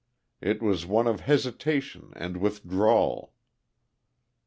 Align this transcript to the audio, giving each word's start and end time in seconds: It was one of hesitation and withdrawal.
It 0.41 0.63
was 0.63 0.87
one 0.87 1.05
of 1.05 1.19
hesitation 1.19 2.11
and 2.15 2.37
withdrawal. 2.37 3.33